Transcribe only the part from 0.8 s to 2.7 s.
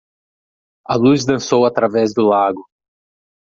A luz dançou através do lago.